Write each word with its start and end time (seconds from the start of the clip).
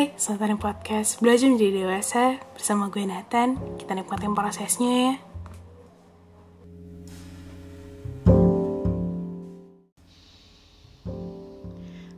Hai, 0.00 0.16
selamat 0.16 0.40
datang 0.40 0.62
podcast 0.64 1.20
Belajar 1.20 1.52
Menjadi 1.52 1.84
Dewasa 1.84 2.40
bersama 2.56 2.88
gue 2.88 3.04
Nathan. 3.04 3.60
Kita 3.76 3.92
nikmatin 3.92 4.32
prosesnya 4.32 4.88
ya. 4.96 5.14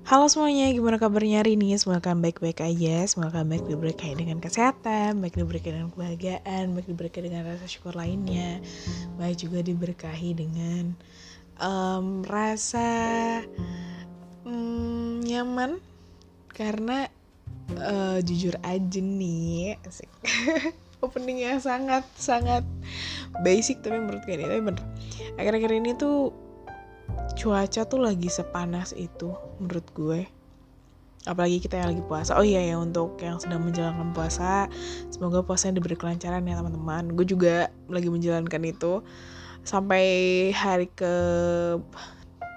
Halo 0.07 0.31
semuanya, 0.31 0.71
gimana 0.71 1.03
kabarnya 1.03 1.43
hari 1.43 1.59
ini? 1.59 1.75
Semoga 1.75 2.07
kalian 2.07 2.23
baik-baik 2.23 2.63
aja, 2.63 3.03
semoga 3.11 3.43
kalian 3.43 3.51
baik 3.51 3.67
diberkahi 3.67 4.15
dengan 4.15 4.39
kesehatan, 4.39 5.19
baik 5.19 5.43
diberkahi 5.43 5.75
dengan 5.75 5.91
kebahagiaan, 5.91 6.79
baik 6.79 6.87
diberkahi 6.87 7.35
dengan 7.35 7.51
rasa 7.51 7.67
syukur 7.67 7.99
lainnya, 7.99 8.63
baik 9.19 9.43
juga 9.43 9.59
diberkahi 9.59 10.39
dengan 10.39 10.95
um, 11.59 12.23
rasa 12.23 13.43
um, 14.47 15.19
nyaman 15.27 15.83
karena 16.55 17.11
uh, 17.79 18.19
jujur 18.25 18.55
aja 18.63 19.01
nih 19.01 19.79
asik. 19.87 20.11
Openingnya 21.05 21.59
sangat 21.59 22.07
sangat 22.15 22.63
basic 23.43 23.83
tapi 23.83 23.99
menurut 23.99 24.23
gue 24.23 24.35
ini 24.39 24.47
tapi 24.47 24.63
bener. 24.63 24.85
Akhir-akhir 25.35 25.73
ini 25.83 25.91
tuh 25.99 26.31
cuaca 27.35 27.83
tuh 27.89 28.01
lagi 28.01 28.31
sepanas 28.31 28.95
itu 28.95 29.35
menurut 29.59 29.87
gue. 29.95 30.21
Apalagi 31.23 31.63
kita 31.63 31.79
yang 31.79 31.95
lagi 31.95 32.03
puasa. 32.07 32.35
Oh 32.39 32.47
iya 32.47 32.63
ya 32.63 32.79
untuk 32.79 33.19
yang 33.23 33.39
sedang 33.39 33.63
menjalankan 33.63 34.11
puasa 34.15 34.67
semoga 35.11 35.43
puasanya 35.43 35.79
diberi 35.83 35.99
kelancaran 35.99 36.47
ya 36.47 36.59
teman-teman. 36.59 37.15
Gue 37.19 37.27
juga 37.27 37.71
lagi 37.91 38.11
menjalankan 38.11 38.63
itu. 38.63 39.03
Sampai 39.63 40.07
hari 40.55 40.91
ke 40.91 41.15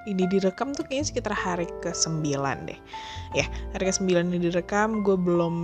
ini 0.05 0.29
direkam 0.29 0.71
tuh 0.73 0.85
kayaknya 0.85 1.05
sekitar 1.09 1.33
hari 1.33 1.65
ke 1.81 1.91
9 1.91 2.21
deh 2.69 2.79
ya 3.35 3.45
hari 3.75 3.91
ke 3.91 3.93
9 3.93 4.31
ini 4.31 4.39
direkam. 4.39 5.03
Gue 5.03 5.19
belum 5.19 5.55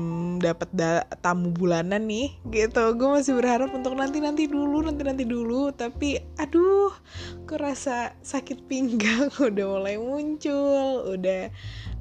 dapat 0.43 0.67
da 0.75 1.07
tamu 1.23 1.55
bulanan 1.55 2.03
nih 2.03 2.35
gitu. 2.51 2.83
Gue 2.99 3.09
masih 3.15 3.39
berharap 3.39 3.71
untuk 3.71 3.95
nanti 3.95 4.19
nanti 4.19 4.51
dulu 4.51 4.83
nanti 4.83 5.01
nanti 5.07 5.23
dulu. 5.23 5.71
Tapi 5.71 6.19
aduh 6.35 6.91
gue 7.47 7.57
rasa 7.57 8.11
sakit 8.19 8.67
pinggang 8.67 9.31
udah 9.49 9.65
mulai 9.79 9.95
muncul. 9.95 11.15
Udah 11.15 11.47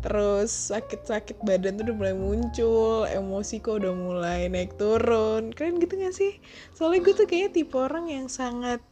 terus 0.00 0.72
sakit-sakit 0.72 1.44
badan 1.44 1.78
tuh 1.78 1.92
udah 1.92 1.96
mulai 1.96 2.16
muncul. 2.18 3.06
Emosi 3.06 3.62
kok 3.62 3.78
udah 3.78 3.94
mulai 3.94 4.50
naik 4.50 4.74
turun. 4.74 5.54
Keren 5.54 5.78
gitu 5.78 5.94
gak 5.94 6.16
sih? 6.18 6.42
Soalnya 6.74 7.06
gue 7.06 7.14
tuh 7.14 7.26
kayaknya 7.30 7.50
tipe 7.62 7.78
orang 7.78 8.10
yang 8.10 8.26
sangat 8.26 8.82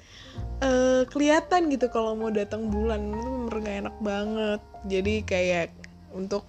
uh, 0.63 1.03
kelihatan 1.11 1.67
gitu 1.75 1.91
kalau 1.91 2.15
mau 2.15 2.31
datang 2.31 2.71
bulan. 2.71 3.11
Itu 3.11 3.51
bener 3.51 3.57
gak 3.67 3.77
enak 3.83 3.97
banget. 3.99 4.61
Jadi 4.87 5.15
kayak 5.27 5.69
untuk 6.15 6.47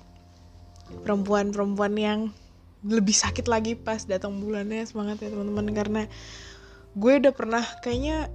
perempuan-perempuan 1.03 1.93
yang 1.95 2.19
lebih 2.85 3.11
sakit 3.11 3.51
lagi 3.51 3.75
pas 3.75 4.07
datang 4.07 4.39
bulannya 4.39 4.83
semangat 4.87 5.19
ya 5.23 5.29
teman-teman. 5.31 5.67
Karena 5.75 6.01
gue 6.95 7.13
udah 7.21 7.33
pernah 7.35 7.63
kayaknya 7.83 8.31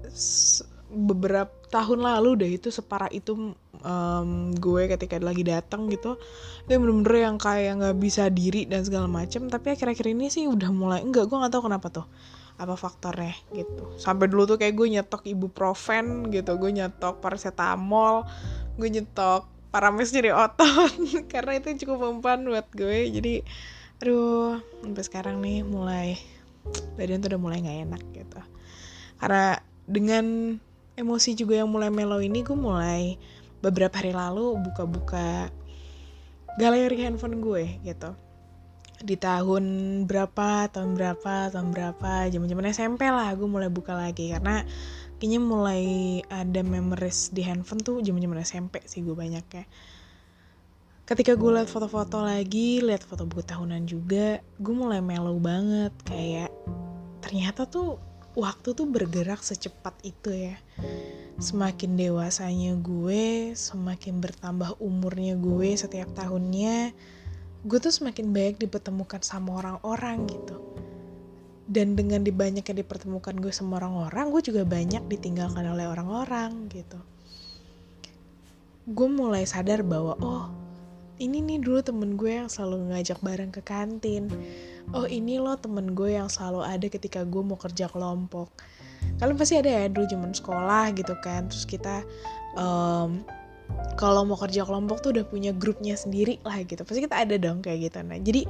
beberapa 0.95 1.51
tahun 1.75 2.07
lalu 2.07 2.31
deh 2.39 2.51
itu 2.55 2.71
separah 2.71 3.11
itu 3.11 3.51
um, 3.83 4.31
gue 4.55 4.87
ketika 4.87 5.19
lagi 5.19 5.43
datang 5.43 5.91
gitu 5.91 6.15
itu 6.63 6.71
bener-bener 6.79 7.27
yang 7.27 7.35
kayak 7.35 7.83
nggak 7.83 7.97
bisa 7.99 8.31
diri 8.31 8.69
dan 8.71 8.87
segala 8.87 9.11
macem. 9.11 9.51
Tapi 9.51 9.75
akhir-akhir 9.75 10.07
ini 10.07 10.31
sih 10.31 10.47
udah 10.47 10.71
mulai 10.71 11.03
enggak 11.03 11.27
gue 11.27 11.35
nggak 11.35 11.53
tahu 11.53 11.67
kenapa 11.67 11.89
tuh 11.91 12.07
apa 12.55 12.79
faktornya 12.79 13.35
gitu. 13.51 13.99
Sampai 13.99 14.31
dulu 14.31 14.47
tuh 14.47 14.57
kayak 14.63 14.79
gue 14.79 14.87
nyetok 14.95 15.27
ibuprofen 15.27 16.31
gitu 16.31 16.55
gue 16.55 16.71
nyetok 16.71 17.19
paracetamol 17.19 18.23
gue 18.79 18.89
nyetok 18.91 19.54
parames 19.75 20.15
jadi 20.15 20.31
otot. 20.31 20.95
Karena 21.33 21.59
itu 21.59 21.83
cukup 21.83 22.07
mempan 22.07 22.47
buat 22.47 22.71
gue. 22.71 23.11
Jadi 23.11 23.43
aduh 23.99 24.63
sampai 24.87 25.03
sekarang 25.03 25.43
nih 25.43 25.67
mulai 25.67 26.15
badan 26.95 27.19
tuh 27.19 27.35
udah 27.35 27.41
mulai 27.43 27.59
nggak 27.59 27.79
enak 27.91 28.03
gitu. 28.15 28.41
Karena 29.19 29.59
dengan 29.91 30.57
emosi 30.95 31.35
juga 31.35 31.59
yang 31.59 31.71
mulai 31.75 31.91
mellow 31.91 32.23
ini 32.23 32.47
gue 32.47 32.55
mulai 32.55 33.19
beberapa 33.59 33.99
hari 33.99 34.15
lalu 34.15 34.55
buka-buka 34.63 35.51
galeri 36.55 36.95
handphone 37.03 37.43
gue 37.43 37.83
gitu. 37.83 38.15
Di 39.05 39.19
tahun 39.19 39.65
berapa 40.07 40.71
tahun 40.71 40.95
berapa 40.95 41.51
tahun 41.51 41.75
berapa 41.75 42.31
zaman 42.31 42.47
zaman 42.47 42.71
SMP 42.71 43.11
lah 43.11 43.35
gue 43.35 43.49
mulai 43.51 43.69
buka 43.69 43.93
lagi. 43.93 44.31
Karena 44.31 44.63
kayaknya 45.25 45.41
mulai 45.41 45.85
ada 46.29 46.61
memories 46.61 47.33
di 47.33 47.41
handphone 47.41 47.81
tuh 47.81 48.05
zaman 48.05 48.21
zaman 48.21 48.45
SMP 48.45 48.85
sih 48.85 49.01
gue 49.01 49.17
banyak 49.17 49.41
ya. 49.57 49.65
Ketika 51.09 51.33
gue 51.33 51.49
liat 51.49 51.65
foto-foto 51.65 52.21
lagi 52.21 52.85
liat 52.85 53.01
foto 53.09 53.25
buku 53.25 53.41
tahunan 53.41 53.89
juga 53.89 54.45
gue 54.61 54.75
mulai 54.77 55.01
mellow 55.01 55.41
banget. 55.41 55.97
Kayak 56.05 56.53
ternyata 57.25 57.65
tuh 57.65 57.97
waktu 58.37 58.77
tuh 58.77 58.85
bergerak 58.85 59.41
secepat 59.41 59.97
itu 60.05 60.29
ya. 60.29 60.61
Semakin 61.41 61.97
dewasanya 61.97 62.77
gue 62.85 63.57
semakin 63.57 64.21
bertambah 64.21 64.77
umurnya 64.77 65.41
gue 65.41 65.73
setiap 65.73 66.13
tahunnya 66.13 66.93
gue 67.65 67.79
tuh 67.81 67.97
semakin 67.97 68.29
banyak 68.29 68.61
dipertemukan 68.61 69.25
sama 69.25 69.57
orang-orang 69.57 70.29
gitu 70.29 70.61
dan 71.65 71.97
dengan 71.97 72.21
dibanyaknya 72.21 72.85
dipertemukan 72.85 73.41
gue 73.41 73.49
sama 73.49 73.81
orang-orang 73.81 74.29
gue 74.29 74.43
juga 74.53 74.63
banyak 74.69 75.09
ditinggalkan 75.09 75.65
oleh 75.65 75.89
orang-orang 75.89 76.69
gitu. 76.69 77.01
Gue 78.85 79.09
mulai 79.09 79.49
sadar 79.49 79.81
bahwa 79.81 80.13
oh 80.21 80.45
ini 81.17 81.41
nih 81.41 81.63
dulu 81.63 81.81
temen 81.81 82.21
gue 82.21 82.43
yang 82.43 82.51
selalu 82.51 82.93
ngajak 82.93 83.19
bareng 83.25 83.49
ke 83.55 83.63
kantin. 83.65 84.29
Oh 84.93 85.09
ini 85.09 85.41
loh 85.41 85.57
temen 85.57 85.97
gue 85.97 86.19
yang 86.19 86.29
selalu 86.29 86.67
ada 86.67 86.87
ketika 86.91 87.25
gue 87.25 87.41
mau 87.41 87.57
kerja 87.57 87.89
kelompok. 87.89 88.53
Kalian 89.23 89.37
pasti 89.39 89.57
ada 89.57 89.71
ya 89.71 89.87
dulu 89.89 90.05
zaman 90.11 90.37
sekolah 90.37 90.93
gitu 90.93 91.15
kan. 91.25 91.49
Terus 91.49 91.65
kita 91.65 92.05
um, 92.61 93.25
kalau 93.95 94.27
mau 94.27 94.37
kerja 94.37 94.67
kelompok 94.67 95.01
tuh 95.01 95.17
udah 95.17 95.25
punya 95.25 95.55
grupnya 95.55 95.95
sendiri 95.95 96.43
lah 96.43 96.61
gitu. 96.67 96.83
Pasti 96.83 97.01
kita 97.01 97.25
ada 97.25 97.39
dong 97.39 97.63
kayak 97.63 97.89
gitu. 97.89 97.99
Nah 98.03 98.19
jadi 98.19 98.43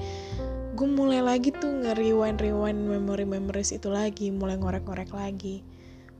gue 0.74 0.88
mulai 0.90 1.22
lagi 1.22 1.54
tuh 1.54 1.70
nge-rewind 1.70 2.42
rewind 2.42 2.82
memory 2.82 3.22
memories 3.22 3.70
itu 3.70 3.86
lagi 3.88 4.34
mulai 4.34 4.58
ngorek-ngorek 4.58 5.14
lagi. 5.14 5.62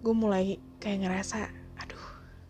Gue 0.00 0.14
mulai 0.14 0.62
kayak 0.78 1.04
ngerasa 1.04 1.50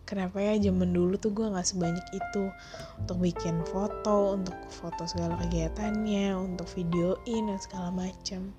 kenapa 0.05 0.37
ya 0.37 0.53
zaman 0.61 0.93
dulu 0.93 1.17
tuh 1.17 1.33
gue 1.33 1.49
nggak 1.49 1.65
sebanyak 1.65 2.05
itu? 2.13 2.53
Untuk 3.01 3.17
bikin 3.17 3.65
foto 3.65 4.37
untuk 4.37 4.53
foto 4.69 5.09
segala 5.09 5.33
kegiatannya 5.41 6.37
untuk 6.37 6.69
videoin 6.77 7.49
dan 7.49 7.57
segala 7.57 7.89
macam 7.89 8.53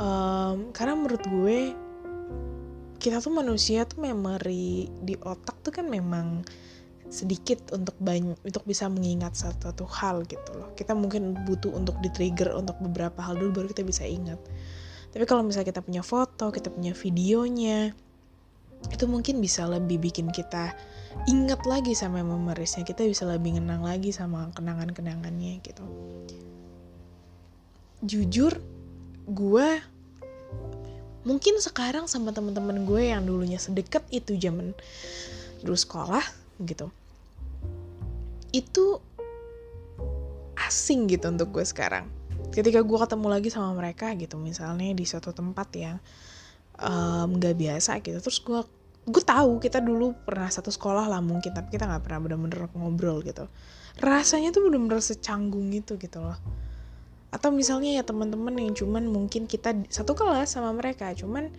um, 0.00 0.70
karena 0.72 0.94
menurut 0.96 1.24
gue 1.26 1.58
kita 2.96 3.20
tuh 3.20 3.32
manusia 3.32 3.84
tuh 3.84 4.02
memori 4.02 4.88
di 5.04 5.14
otak 5.20 5.60
tuh 5.60 5.72
kan 5.72 5.86
memang 5.86 6.42
sedikit 7.06 7.70
untuk 7.70 7.94
banyak 8.02 8.34
untuk 8.42 8.64
bisa 8.66 8.90
mengingat 8.90 9.38
satu, 9.38 9.86
hal 9.86 10.26
gitu 10.26 10.50
loh. 10.58 10.74
Kita 10.74 10.92
mungkin 10.92 11.38
butuh 11.46 11.70
untuk 11.70 11.98
di 12.02 12.10
trigger 12.10 12.54
untuk 12.58 12.76
beberapa 12.82 13.22
hal 13.22 13.38
dulu 13.38 13.62
baru 13.62 13.66
kita 13.70 13.86
bisa 13.86 14.02
ingat. 14.02 14.38
Tapi 15.14 15.24
kalau 15.24 15.46
misalnya 15.46 15.72
kita 15.72 15.80
punya 15.80 16.02
foto 16.04 16.52
kita 16.52 16.68
punya 16.68 16.92
videonya 16.92 17.94
itu 18.92 19.04
mungkin 19.08 19.40
bisa 19.40 19.64
lebih 19.64 19.96
bikin 19.96 20.28
kita 20.28 20.76
inget 21.24 21.64
lagi 21.64 21.96
sama 21.96 22.20
memoriesnya 22.20 22.84
kita 22.84 23.08
bisa 23.08 23.24
lebih 23.24 23.56
ngenang 23.56 23.80
lagi 23.80 24.12
sama 24.12 24.52
kenangan-kenangannya 24.52 25.64
gitu. 25.64 25.84
Jujur 28.04 28.60
gue 29.26 29.68
mungkin 31.26 31.58
sekarang 31.58 32.06
sama 32.06 32.30
temen-temen 32.30 32.84
gue 32.84 33.10
yang 33.10 33.24
dulunya 33.26 33.58
sedekat 33.58 34.04
itu 34.14 34.36
zaman 34.36 34.76
dulu 35.64 35.74
sekolah 35.74 36.22
gitu 36.62 36.92
itu 38.56 39.00
asing 40.56 41.06
gitu 41.12 41.28
untuk 41.28 41.52
gue 41.52 41.64
sekarang. 41.64 42.08
Ketika 42.50 42.80
gue 42.80 42.98
ketemu 42.98 43.26
lagi 43.28 43.48
sama 43.52 43.76
mereka 43.76 44.16
gitu 44.16 44.40
misalnya 44.40 44.88
di 44.96 45.04
suatu 45.04 45.36
tempat 45.36 45.68
yang 45.76 45.96
nggak 47.32 47.54
um, 47.56 47.60
biasa 47.60 48.04
gitu 48.04 48.20
terus 48.20 48.36
gue 48.44 48.60
gue 49.06 49.22
tahu 49.24 49.56
kita 49.62 49.80
dulu 49.80 50.12
pernah 50.28 50.52
satu 50.52 50.68
sekolah 50.68 51.08
lah 51.08 51.24
mungkin 51.24 51.56
tapi 51.56 51.72
kita 51.72 51.88
nggak 51.88 52.04
pernah 52.04 52.20
bener-bener 52.24 52.66
ngobrol 52.74 53.22
gitu. 53.22 53.46
Rasanya 54.02 54.52
tuh 54.52 54.66
bener-bener 54.66 55.00
secanggung 55.00 55.70
itu 55.70 55.94
gitu 55.96 56.18
loh. 56.20 56.36
Atau 57.30 57.52
misalnya 57.52 58.00
ya 58.00 58.02
teman-teman 58.02 58.56
yang 58.56 58.74
cuman 58.74 59.06
mungkin 59.06 59.46
kita 59.46 59.76
satu 59.92 60.16
kelas 60.16 60.56
sama 60.56 60.72
mereka 60.74 61.12
cuman 61.14 61.52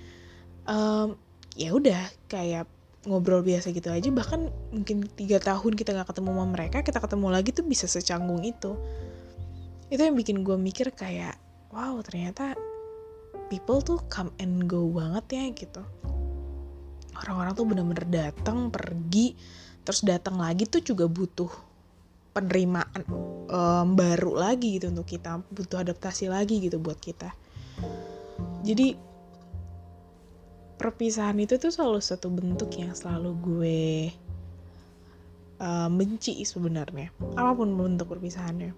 um, 0.68 1.16
ya 1.56 1.74
udah 1.74 2.12
kayak 2.30 2.68
ngobrol 3.08 3.40
biasa 3.40 3.72
gitu 3.72 3.88
aja 3.88 4.12
bahkan 4.12 4.52
mungkin 4.76 5.08
tiga 5.16 5.40
tahun 5.40 5.80
kita 5.80 5.96
nggak 5.96 6.12
ketemu 6.12 6.30
sama 6.36 6.46
mereka 6.52 6.78
kita 6.84 7.00
ketemu 7.00 7.28
lagi 7.32 7.50
tuh 7.56 7.64
bisa 7.64 7.88
secanggung 7.88 8.44
itu. 8.44 8.76
Itu 9.88 10.04
yang 10.04 10.20
bikin 10.20 10.44
gue 10.44 10.60
mikir 10.60 10.92
kayak 10.92 11.40
wow 11.72 11.96
ternyata 12.04 12.60
people 13.48 13.80
tuh 13.80 14.04
come 14.12 14.30
and 14.44 14.68
go 14.68 14.84
banget 14.92 15.26
ya 15.32 15.44
gitu. 15.56 15.82
Orang-orang 17.18 17.54
tuh 17.56 17.66
bener-bener 17.66 18.06
datang 18.06 18.68
pergi 18.68 19.34
terus 19.88 20.04
datang 20.04 20.36
lagi 20.36 20.68
tuh 20.68 20.84
juga 20.84 21.08
butuh 21.08 21.48
penerimaan 22.36 23.08
um, 23.50 23.98
baru 23.98 24.36
lagi 24.36 24.78
gitu 24.78 24.92
untuk 24.92 25.08
kita 25.10 25.42
butuh 25.50 25.82
adaptasi 25.82 26.28
lagi 26.28 26.60
gitu 26.60 26.78
buat 26.78 27.00
kita. 27.00 27.32
Jadi 28.68 29.07
perpisahan 30.78 31.38
itu 31.42 31.58
tuh 31.58 31.74
selalu 31.74 32.00
satu 32.00 32.30
bentuk 32.30 32.70
yang 32.78 32.94
selalu 32.94 33.32
gue 33.42 33.82
uh, 35.58 35.90
benci 35.90 36.46
sebenarnya 36.46 37.10
apa 37.34 37.52
pun 37.58 37.74
bentuk 37.74 38.14
perpisahannya. 38.14 38.72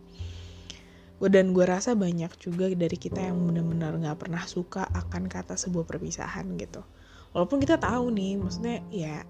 Gue 1.20 1.28
dan 1.28 1.52
gue 1.52 1.68
rasa 1.68 2.00
banyak 2.00 2.32
juga 2.40 2.72
dari 2.72 2.96
kita 2.96 3.20
yang 3.20 3.44
benar-benar 3.44 4.00
nggak 4.00 4.18
pernah 4.24 4.44
suka 4.48 4.88
akan 4.88 5.28
kata 5.28 5.60
sebuah 5.60 5.84
perpisahan 5.84 6.56
gitu. 6.56 6.80
Walaupun 7.36 7.60
kita 7.60 7.76
tahu 7.76 8.16
nih 8.16 8.40
maksudnya 8.40 8.80
ya 8.90 9.28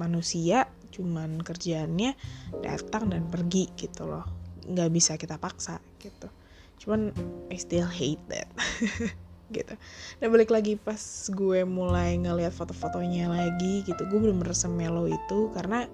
manusia 0.00 0.72
cuman 0.92 1.44
kerjaannya 1.44 2.16
datang 2.64 3.12
dan 3.12 3.28
pergi 3.28 3.68
gitu 3.76 4.08
loh. 4.08 4.24
Nggak 4.64 4.88
bisa 4.88 5.12
kita 5.20 5.36
paksa 5.36 5.76
gitu. 6.00 6.32
Cuman 6.80 7.12
I 7.52 7.60
still 7.60 7.86
hate 7.86 8.24
that 8.32 8.48
gitu. 9.52 9.74
Dan 10.18 10.26
balik 10.32 10.50
lagi 10.50 10.74
pas 10.80 10.98
gue 11.28 11.62
mulai 11.68 12.16
ngeliat 12.16 12.50
foto-fotonya 12.50 13.28
lagi 13.28 13.84
gitu 13.84 14.02
gue 14.08 14.18
bener-bener 14.18 14.56
semelo 14.56 15.04
itu 15.06 15.52
karena 15.52 15.86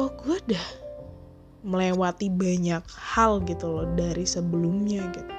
oh 0.00 0.10
gue 0.24 0.40
udah 0.48 0.66
melewati 1.60 2.32
banyak 2.32 2.80
hal 2.88 3.44
gitu 3.44 3.68
loh 3.68 3.86
dari 3.92 4.24
sebelumnya 4.24 5.04
gitu. 5.12 5.34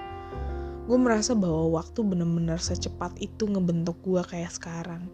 Gue 0.85 0.97
merasa 0.97 1.33
bahwa 1.33 1.81
waktu 1.81 2.06
bener-bener 2.06 2.62
secepat 2.62 3.17
itu 3.17 3.50
ngebentuk 3.50 3.97
gue 4.06 4.21
kayak 4.21 4.53
sekarang. 4.53 5.09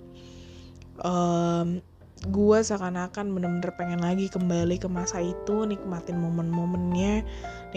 Um, 0.99 1.79
gue 2.25 2.59
seakan-akan 2.65 3.29
bener-bener 3.29 3.71
pengen 3.77 4.01
lagi 4.01 4.25
kembali 4.25 4.81
ke 4.81 4.89
masa 4.89 5.21
itu 5.21 5.69
nikmatin 5.69 6.17
momen-momennya 6.17 7.21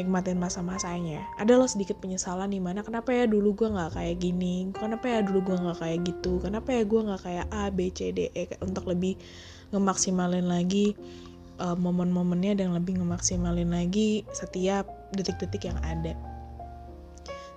nikmatin 0.01 0.41
masa-masanya. 0.41 1.21
Ada 1.37 1.61
loh 1.61 1.69
sedikit 1.69 2.01
penyesalan 2.01 2.49
di 2.49 2.59
mana 2.59 2.81
kenapa 2.81 3.13
ya 3.13 3.29
dulu 3.29 3.53
gue 3.53 3.69
nggak 3.69 3.93
kayak 3.93 4.17
gini? 4.17 4.73
Kenapa 4.73 5.07
ya 5.07 5.21
dulu 5.21 5.53
gue 5.53 5.57
nggak 5.61 5.79
kayak 5.79 5.99
gitu? 6.09 6.41
Kenapa 6.41 6.73
ya 6.73 6.83
gue 6.89 7.01
nggak 7.05 7.21
kayak 7.21 7.47
A 7.53 7.69
B 7.69 7.93
C 7.93 8.11
D 8.11 8.33
E? 8.33 8.49
Untuk 8.65 8.89
lebih 8.89 9.21
ngemaksimalin 9.71 10.49
lagi 10.49 10.97
uh, 11.61 11.77
momen-momennya 11.77 12.59
dan 12.59 12.73
lebih 12.73 12.99
ngemaksimalin 12.99 13.71
lagi 13.71 14.25
setiap 14.33 14.89
detik-detik 15.13 15.69
yang 15.69 15.79
ada. 15.85 16.17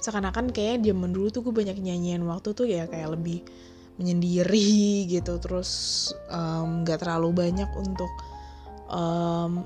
Seakan-akan 0.03 0.51
kayak 0.51 0.83
zaman 0.83 1.15
dulu 1.15 1.31
tuh 1.31 1.41
gue 1.47 1.55
banyak 1.55 1.79
nyanyian 1.79 2.27
waktu 2.27 2.51
tuh 2.51 2.67
ya 2.67 2.91
kayak 2.91 3.15
lebih 3.15 3.39
menyendiri 3.95 5.07
gitu. 5.07 5.39
Terus 5.39 5.69
nggak 6.83 6.97
um, 6.99 7.01
terlalu 7.01 7.29
banyak 7.31 7.69
untuk 7.79 8.11
um, 8.91 9.63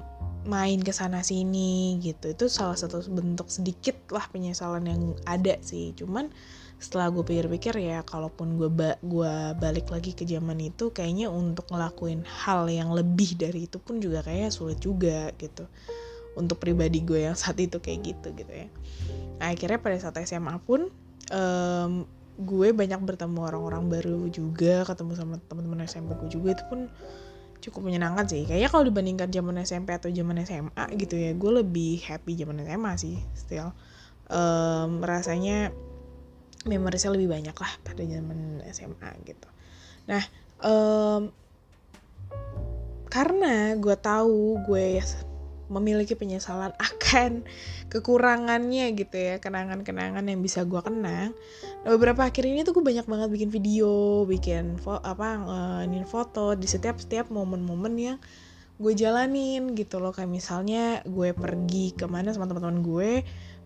main 0.48 0.80
ke 0.80 0.96
sana 0.96 1.22
sini 1.22 2.00
gitu. 2.02 2.32
Itu 2.34 2.48
salah 2.48 2.80
satu 2.80 3.04
bentuk 3.12 3.52
sedikit 3.52 3.96
lah 4.10 4.26
penyesalan 4.32 4.88
yang 4.88 5.02
ada 5.28 5.60
sih. 5.62 5.92
Cuman 5.94 6.32
setelah 6.78 7.10
gue 7.10 7.26
pikir-pikir 7.26 7.74
ya 7.82 8.06
kalaupun 8.06 8.54
gue 8.56 8.70
ba 8.70 9.02
gua 9.02 9.58
balik 9.58 9.90
lagi 9.90 10.14
ke 10.14 10.30
zaman 10.30 10.62
itu 10.62 10.94
kayaknya 10.94 11.26
untuk 11.26 11.66
ngelakuin 11.74 12.22
hal 12.22 12.70
yang 12.70 12.94
lebih 12.94 13.34
dari 13.34 13.66
itu 13.66 13.82
pun 13.82 13.98
juga 13.98 14.22
kayaknya 14.22 14.50
sulit 14.54 14.80
juga 14.80 15.30
gitu. 15.36 15.68
Untuk 16.38 16.62
pribadi 16.62 17.02
gue 17.02 17.28
yang 17.28 17.36
saat 17.36 17.58
itu 17.60 17.82
kayak 17.82 18.00
gitu 18.16 18.28
gitu 18.38 18.54
ya. 18.54 18.68
Nah, 19.42 19.54
akhirnya 19.54 19.82
pada 19.82 19.98
saat 20.00 20.18
SMA 20.24 20.54
pun 20.64 20.90
um, 21.34 21.92
gue 22.38 22.70
banyak 22.70 23.02
bertemu 23.02 23.40
orang-orang 23.42 23.90
baru 23.90 24.30
juga 24.30 24.86
ketemu 24.86 25.18
sama 25.18 25.36
teman-teman 25.50 25.90
SMP 25.90 26.14
gue 26.22 26.30
juga. 26.30 26.54
Itu 26.54 26.64
pun 26.70 26.80
cukup 27.62 27.82
menyenangkan 27.88 28.26
sih. 28.30 28.46
Kayaknya 28.46 28.70
kalau 28.70 28.84
dibandingkan 28.88 29.30
zaman 29.30 29.56
SMP 29.64 29.94
atau 29.96 30.10
zaman 30.10 30.44
SMA 30.46 30.86
gitu 30.98 31.16
ya 31.18 31.32
gue 31.34 31.52
lebih 31.64 32.04
happy 32.06 32.34
zaman 32.38 32.64
SMA 32.64 32.92
sih 33.00 33.16
still. 33.34 33.74
Um, 34.28 35.00
rasanya 35.02 35.72
memorinya 36.68 37.16
lebih 37.16 37.28
banyak 37.32 37.56
lah 37.56 37.74
pada 37.82 38.04
zaman 38.04 38.60
SMA 38.72 39.12
gitu. 39.24 39.50
Nah 40.10 40.24
um, 40.62 41.32
karena 43.08 43.74
gue 43.80 43.96
tahu 43.98 44.62
gue 44.68 45.00
memiliki 45.68 46.16
penyesalan 46.16 46.72
akan 46.80 47.44
kekurangannya 47.92 48.96
gitu 48.96 49.16
ya 49.16 49.36
kenangan-kenangan 49.40 50.24
yang 50.24 50.40
bisa 50.40 50.64
gue 50.64 50.80
kenang. 50.80 51.32
Nah, 51.84 51.90
beberapa 51.96 52.28
akhir 52.28 52.44
ini 52.48 52.64
tuh 52.64 52.76
gue 52.76 52.84
banyak 52.84 53.08
banget 53.08 53.28
bikin 53.32 53.50
video 53.52 54.24
bikin 54.24 54.80
fo 54.80 55.00
apa 55.00 55.28
uh, 55.44 56.04
foto 56.08 56.56
di 56.56 56.68
setiap 56.68 57.00
setiap 57.00 57.28
momen-momen 57.32 57.94
yang 58.00 58.18
gue 58.80 58.94
jalanin 58.96 59.76
gitu 59.76 60.00
loh. 60.00 60.16
Kayak 60.16 60.32
misalnya 60.32 61.04
gue 61.04 61.36
pergi 61.36 61.96
ke 61.96 62.08
mana 62.08 62.32
sama 62.32 62.48
teman-teman 62.48 62.82
gue 62.84 63.12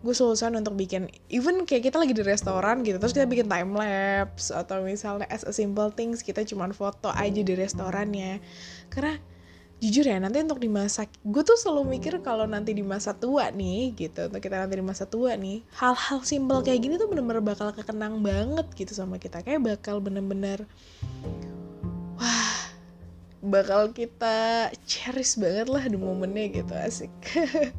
gue 0.02 0.14
solusian 0.18 0.58
untuk 0.58 0.74
bikin 0.74 1.06
even 1.30 1.62
kayak 1.62 1.86
kita 1.86 1.96
lagi 2.02 2.10
di 2.10 2.26
restoran 2.26 2.82
gitu 2.82 2.98
terus 2.98 3.14
kita 3.14 3.22
bikin 3.22 3.46
time 3.46 3.70
lapse 3.78 4.50
atau 4.50 4.82
misalnya 4.82 5.30
as 5.30 5.46
a 5.46 5.54
simple 5.54 5.94
things 5.94 6.26
kita 6.26 6.42
cuman 6.42 6.74
foto 6.74 7.14
aja 7.14 7.38
di 7.38 7.54
restorannya. 7.54 8.42
Karena 8.90 9.14
jujur 9.82 10.06
ya 10.06 10.22
nanti 10.22 10.38
untuk 10.38 10.62
di 10.62 10.70
masa 10.70 11.10
gue 11.10 11.42
tuh 11.42 11.58
selalu 11.58 11.98
mikir 11.98 12.22
kalau 12.22 12.46
nanti 12.46 12.70
di 12.70 12.86
masa 12.86 13.18
tua 13.18 13.50
nih 13.50 13.90
gitu 13.98 14.30
untuk 14.30 14.38
kita 14.38 14.62
nanti 14.62 14.78
di 14.78 14.86
masa 14.86 15.10
tua 15.10 15.34
nih 15.34 15.58
hal-hal 15.74 16.22
simpel 16.22 16.62
kayak 16.62 16.86
gini 16.86 16.94
tuh 17.02 17.10
bener-bener 17.10 17.42
bakal 17.42 17.74
kekenang 17.74 18.22
banget 18.22 18.62
gitu 18.78 18.94
sama 18.94 19.18
kita. 19.18 19.42
Kayak 19.42 19.74
bakal 19.74 19.98
bener-bener 19.98 20.70
wah 22.14 22.54
bakal 23.42 23.90
kita 23.90 24.70
cherish 24.86 25.34
banget 25.34 25.66
lah 25.66 25.82
di 25.82 25.98
momennya 25.98 26.62
gitu 26.62 26.74
asik. 26.78 27.10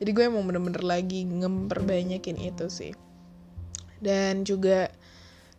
Jadi 0.00 0.10
gue 0.16 0.24
emang 0.24 0.48
bener-bener 0.48 0.80
lagi 0.80 1.28
ngemperbanyakin 1.28 2.40
itu 2.40 2.72
sih. 2.72 2.96
Dan 4.00 4.48
juga 4.48 4.88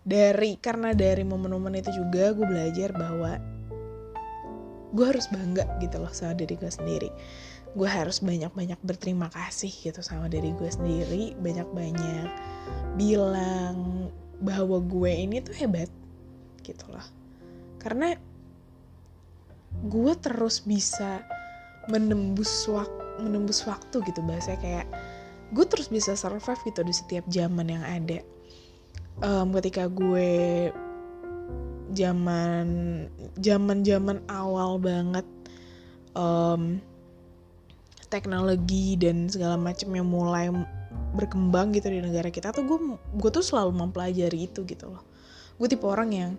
dari 0.02 0.58
karena 0.58 0.98
dari 0.98 1.22
momen-momen 1.22 1.78
itu 1.78 1.94
juga 1.94 2.34
gue 2.34 2.46
belajar 2.46 2.90
bahwa 2.98 3.57
gue 4.96 5.06
harus 5.06 5.28
bangga 5.28 5.68
gitu 5.84 6.00
loh 6.00 6.12
sama 6.12 6.38
diri 6.38 6.56
gue 6.56 6.72
sendiri. 6.72 7.10
Gue 7.76 7.90
harus 7.90 8.24
banyak-banyak 8.24 8.80
berterima 8.82 9.28
kasih 9.30 9.70
gitu 9.70 10.00
sama 10.00 10.32
diri 10.32 10.56
gue 10.56 10.70
sendiri. 10.72 11.36
Banyak-banyak 11.40 12.30
bilang 12.96 14.10
bahwa 14.40 14.80
gue 14.82 15.12
ini 15.12 15.44
tuh 15.44 15.56
hebat 15.58 15.92
gitu 16.64 16.86
loh. 16.88 17.04
Karena 17.82 18.16
gue 19.86 20.14
terus 20.18 20.64
bisa 20.64 21.22
menembus 21.88 22.66
waktu 22.68 23.08
menembus 23.18 23.66
waktu 23.66 24.02
gitu 24.06 24.22
bahasa 24.26 24.54
kayak 24.62 24.86
gue 25.54 25.66
terus 25.66 25.90
bisa 25.90 26.14
survive 26.14 26.60
gitu 26.68 26.82
di 26.86 26.94
setiap 26.94 27.26
zaman 27.32 27.72
yang 27.72 27.84
ada. 27.86 28.20
Um, 29.18 29.50
ketika 29.58 29.90
gue 29.90 30.70
zaman 31.98 32.68
zaman 33.42 33.82
zaman 33.82 34.18
awal 34.30 34.78
banget 34.78 35.26
um, 36.14 36.78
teknologi 38.14 38.96
dan 38.96 39.28
segala 39.28 39.58
macam 39.58 39.90
yang 39.92 40.08
mulai 40.08 40.48
berkembang 41.18 41.76
gitu 41.76 41.92
di 41.92 42.00
negara 42.00 42.30
kita 42.30 42.54
tuh 42.54 42.64
gue 42.64 42.80
gue 43.18 43.30
tuh 43.34 43.44
selalu 43.44 43.74
mempelajari 43.74 44.48
itu 44.48 44.64
gitu 44.64 44.94
loh. 44.94 45.04
Gue 45.58 45.68
tipe 45.68 45.84
orang 45.90 46.10
yang 46.14 46.32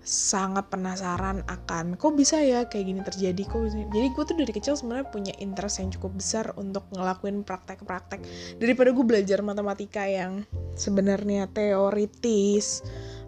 sangat 0.00 0.72
penasaran 0.72 1.44
akan 1.44 2.00
kok 2.00 2.16
bisa 2.16 2.40
ya 2.40 2.64
kayak 2.64 2.84
gini 2.88 3.00
terjadi? 3.04 3.42
Kok 3.44 3.60
bisa? 3.68 3.76
Jadi 3.92 4.08
gue 4.16 4.24
tuh 4.24 4.36
dari 4.38 4.52
kecil 4.52 4.74
sebenarnya 4.78 5.06
punya 5.12 5.34
interest 5.36 5.84
yang 5.84 5.92
cukup 5.92 6.16
besar 6.16 6.56
untuk 6.56 6.88
ngelakuin 6.94 7.44
praktek-praktek 7.44 8.24
daripada 8.56 8.96
gue 8.96 9.04
belajar 9.04 9.44
matematika 9.44 10.08
yang 10.08 10.48
sebenarnya 10.72 11.52
teoritis 11.52 12.80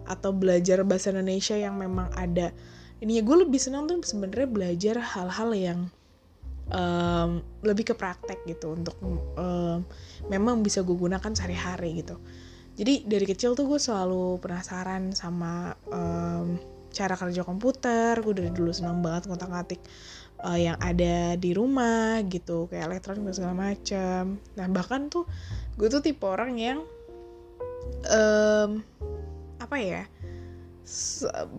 atau 0.07 0.31
belajar 0.35 0.81
bahasa 0.83 1.11
Indonesia 1.11 1.55
yang 1.55 1.75
memang 1.79 2.11
ada. 2.13 2.51
Ini 3.03 3.19
ya 3.19 3.23
gue 3.23 3.37
lebih 3.47 3.59
senang 3.59 3.89
tuh 3.89 3.99
sebenarnya 4.03 4.47
belajar 4.47 4.95
hal-hal 4.99 5.49
yang 5.51 5.79
um, 6.71 7.43
lebih 7.63 7.91
ke 7.91 7.93
praktek 7.95 8.43
gitu 8.47 8.75
untuk 8.75 8.95
um, 9.35 9.83
memang 10.31 10.63
bisa 10.63 10.81
gue 10.81 10.95
gunakan 10.95 11.31
sehari-hari 11.35 12.03
gitu. 12.03 12.19
Jadi 12.73 13.05
dari 13.05 13.25
kecil 13.27 13.53
tuh 13.53 13.69
gue 13.69 13.77
selalu 13.77 14.41
penasaran 14.41 15.13
sama 15.13 15.77
um, 15.91 16.57
cara 16.93 17.17
kerja 17.17 17.41
komputer 17.41 18.21
gue 18.21 18.33
dari 18.37 18.51
dulu 18.53 18.69
senang 18.69 19.01
banget 19.01 19.25
ngotak 19.25 19.49
ngatik 19.49 19.81
uh, 20.45 20.55
yang 20.55 20.77
ada 20.77 21.33
di 21.35 21.51
rumah 21.57 22.21
gitu 22.29 22.69
kayak 22.69 22.93
elektronik 22.93 23.33
dan 23.33 23.35
segala 23.35 23.55
macam 23.57 24.37
nah 24.53 24.67
bahkan 24.69 25.09
tuh 25.09 25.25
gue 25.75 25.89
tuh 25.89 26.05
tipe 26.05 26.23
orang 26.23 26.53
yang 26.61 26.79
um, 28.13 28.85
apa 29.73 29.81
ya 29.81 30.03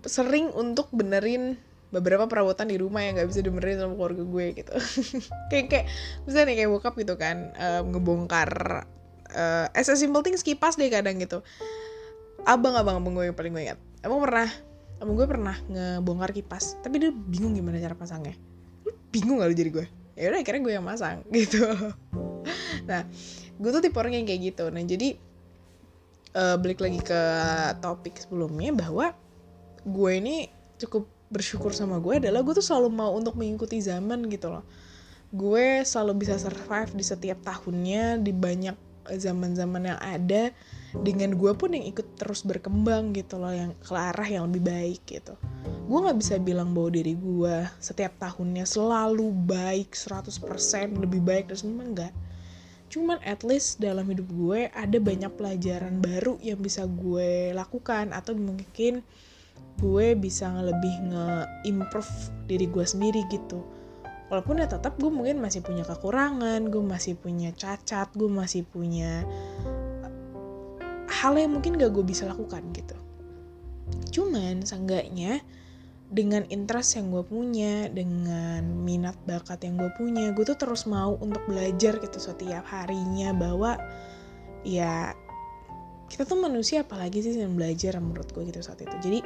sering 0.07 0.55
untuk 0.55 0.87
benerin 0.95 1.59
beberapa 1.91 2.31
perabotan 2.31 2.71
di 2.71 2.79
rumah 2.79 3.03
yang 3.03 3.19
nggak 3.19 3.27
bisa 3.27 3.43
dibenerin 3.43 3.83
sama 3.83 3.95
keluarga 3.99 4.23
gue 4.23 4.47
gitu. 4.55 4.75
Kayak 5.51 5.67
kayak 5.71 5.87
misalnya 6.27 6.47
nih 6.47 6.57
kayak 6.63 6.71
bokap 6.75 6.95
gitu 6.99 7.15
kan 7.15 7.51
um, 7.55 7.83
ngebongkar 7.95 8.51
uh, 9.35 9.67
as 9.75 9.91
a 9.91 9.99
simple 9.99 10.23
things 10.23 10.47
kipas 10.47 10.79
deh 10.79 10.91
kadang 10.91 11.19
gitu. 11.19 11.43
Abang 12.47 12.79
abang 12.79 13.03
gue 13.03 13.31
yang 13.31 13.35
paling 13.35 13.51
gue 13.51 13.63
ingat. 13.67 13.79
Abang 14.07 14.23
pernah 14.23 14.47
abang 15.03 15.15
gue 15.19 15.27
pernah 15.27 15.57
ngebongkar 15.71 16.31
kipas 16.31 16.79
tapi 16.83 17.03
dia 17.03 17.11
bingung 17.11 17.55
gimana 17.55 17.83
cara 17.83 17.99
pasangnya. 17.99 18.39
Lu 18.87 18.95
bingung 19.11 19.43
gak 19.43 19.51
lu 19.51 19.57
jadi 19.59 19.71
gue? 19.71 19.87
Ya 20.15 20.31
udah 20.31 20.43
akhirnya 20.43 20.63
gue 20.63 20.73
yang 20.79 20.87
masang 20.87 21.27
gitu. 21.35 21.63
Nah 22.87 23.07
gue 23.55 23.71
tuh 23.71 23.83
tipe 23.83 23.99
orang 23.99 24.19
yang 24.19 24.27
kayak 24.27 24.55
gitu. 24.55 24.71
Nah 24.71 24.83
jadi 24.83 25.19
uh, 26.35 26.57
balik 26.59 26.83
lagi 26.83 27.01
ke 27.01 27.23
topik 27.81 28.19
sebelumnya 28.19 28.75
bahwa 28.75 29.15
gue 29.87 30.13
ini 30.19 30.51
cukup 30.77 31.07
bersyukur 31.31 31.73
sama 31.73 31.99
gue 32.03 32.21
adalah 32.21 32.45
gue 32.45 32.55
tuh 32.55 32.63
selalu 32.63 32.91
mau 32.93 33.11
untuk 33.15 33.39
mengikuti 33.39 33.81
zaman 33.81 34.27
gitu 34.29 34.53
loh. 34.53 34.67
Gue 35.35 35.83
selalu 35.83 36.23
bisa 36.27 36.39
survive 36.39 36.95
di 36.95 37.03
setiap 37.03 37.43
tahunnya 37.43 38.23
di 38.23 38.31
banyak 38.31 38.77
zaman-zaman 39.05 39.93
yang 39.93 40.01
ada 40.01 40.55
dengan 40.95 41.35
gue 41.35 41.53
pun 41.59 41.75
yang 41.75 41.85
ikut 41.85 42.17
terus 42.17 42.47
berkembang 42.47 43.13
gitu 43.13 43.37
loh 43.37 43.51
yang 43.51 43.75
ke 43.77 43.93
arah 43.93 44.25
yang 44.25 44.47
lebih 44.47 44.63
baik 44.65 45.03
gitu. 45.05 45.35
Gue 45.85 45.99
nggak 46.01 46.19
bisa 46.23 46.39
bilang 46.39 46.71
bahwa 46.73 46.95
diri 46.95 47.19
gue 47.19 47.57
setiap 47.83 48.17
tahunnya 48.17 48.65
selalu 48.65 49.29
baik 49.35 49.93
100% 49.93 50.39
lebih 50.97 51.21
baik 51.21 51.51
dan 51.51 51.59
semua 51.59 51.85
enggak 51.85 52.15
cuman 52.95 53.19
at 53.27 53.43
least 53.43 53.83
dalam 53.83 54.07
hidup 54.07 54.31
gue 54.31 54.71
ada 54.71 55.03
banyak 55.03 55.35
pelajaran 55.35 55.99
baru 55.99 56.39
yang 56.39 56.63
bisa 56.63 56.87
gue 56.87 57.51
lakukan 57.51 58.15
atau 58.15 58.39
mungkin 58.39 59.03
gue 59.83 60.15
bisa 60.15 60.47
lebih 60.63 61.11
nge-improve 61.11 62.31
diri 62.47 62.71
gue 62.71 62.87
sendiri 62.87 63.27
gitu. 63.35 63.67
Walaupun 64.31 64.63
ya 64.63 64.71
tetap 64.71 64.95
gue 65.03 65.11
mungkin 65.11 65.43
masih 65.43 65.67
punya 65.67 65.83
kekurangan 65.83 66.71
gue 66.71 66.83
masih 66.87 67.19
punya 67.19 67.51
cacat 67.51 68.15
gue 68.15 68.31
masih 68.31 68.63
punya 68.63 69.27
hal 71.11 71.35
yang 71.35 71.51
mungkin 71.51 71.75
gak 71.75 71.91
gue 71.91 72.07
bisa 72.07 72.31
lakukan 72.31 72.63
gitu. 72.71 72.95
Cuman 74.15 74.63
seenggaknya 74.63 75.43
dengan 76.15 76.47
interest 76.47 76.95
yang 76.95 77.11
gue 77.11 77.27
punya, 77.27 77.91
dengan 77.91 78.63
minat 78.87 79.19
bakat 79.27 79.67
yang 79.67 79.83
gue 79.83 79.91
punya, 79.99 80.31
gue 80.31 80.47
tuh 80.47 80.55
terus 80.55 80.87
mau 80.87 81.19
untuk 81.19 81.43
belajar 81.51 81.99
gitu 81.99 82.23
setiap 82.23 82.63
harinya 82.71 83.35
bahwa 83.35 83.75
ya 84.63 85.11
kita 86.07 86.23
tuh 86.23 86.39
manusia 86.39 86.87
apalagi 86.87 87.19
sih 87.19 87.35
yang 87.35 87.59
belajar 87.59 87.99
menurut 87.99 88.31
gue 88.31 88.47
gitu 88.47 88.63
saat 88.63 88.79
itu. 88.79 88.95
Jadi 89.03 89.19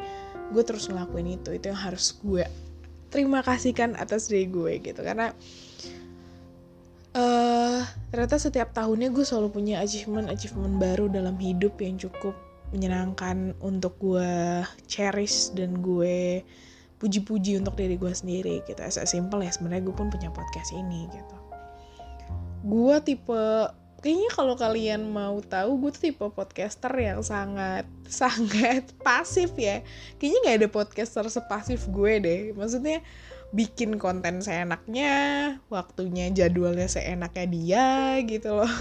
gue 0.49 0.63
terus 0.65 0.89
ngelakuin 0.89 1.37
itu, 1.37 1.53
itu 1.53 1.69
yang 1.69 1.77
harus 1.77 2.17
gue 2.25 2.49
terima 3.09 3.41
kasihkan 3.41 3.97
atas 3.97 4.29
diri 4.29 4.49
gue 4.49 4.73
gitu 4.85 5.01
karena 5.01 5.33
uh, 7.17 7.81
ternyata 8.13 8.37
setiap 8.37 8.73
tahunnya 8.77 9.09
gue 9.13 9.25
selalu 9.25 9.49
punya 9.53 9.81
achievement 9.81 10.29
achievement 10.29 10.77
baru 10.77 11.09
dalam 11.09 11.37
hidup 11.41 11.81
yang 11.81 11.97
cukup 11.97 12.37
menyenangkan 12.69 13.57
untuk 13.65 13.97
gue 13.97 14.61
cherish 14.85 15.57
dan 15.57 15.81
gue 15.81 16.45
puji-puji 16.99 17.63
untuk 17.63 17.79
diri 17.79 17.95
gue 17.95 18.11
sendiri 18.11 18.63
gitu. 18.67 18.79
As 18.83 18.99
simple 19.07 19.41
ya 19.43 19.51
sebenarnya 19.55 19.87
gue 19.87 19.95
pun 19.95 20.11
punya 20.11 20.31
podcast 20.35 20.75
ini 20.75 21.07
gitu. 21.11 21.37
Gue 22.67 22.99
tipe 23.07 23.43
kayaknya 23.99 24.31
kalau 24.31 24.55
kalian 24.55 25.11
mau 25.11 25.43
tahu 25.43 25.83
gue 25.83 25.91
tuh 25.95 26.03
tipe 26.11 26.27
podcaster 26.31 26.91
yang 26.95 27.23
sangat 27.23 27.87
sangat 28.11 28.91
pasif 29.03 29.55
ya. 29.55 29.81
Kayaknya 30.19 30.39
nggak 30.43 30.57
ada 30.59 30.69
podcaster 30.69 31.25
sepasif 31.31 31.87
gue 31.89 32.13
deh. 32.19 32.41
Maksudnya 32.53 33.01
bikin 33.49 33.97
konten 33.97 34.45
seenaknya 34.45 35.57
waktunya 35.73 36.29
jadwalnya 36.29 36.91
seenaknya 36.91 37.47
dia 37.49 37.89
gitu 38.27 38.59
loh. 38.59 38.75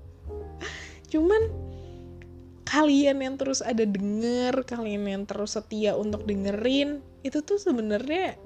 Cuman 1.14 1.70
kalian 2.70 3.18
yang 3.18 3.34
terus 3.34 3.66
ada 3.66 3.82
denger 3.82 4.62
kalian 4.62 5.02
yang 5.10 5.24
terus 5.26 5.58
setia 5.58 5.98
untuk 5.98 6.22
dengerin 6.22 7.02
itu 7.20 7.38
tuh 7.44 7.60
sebenarnya 7.60 8.36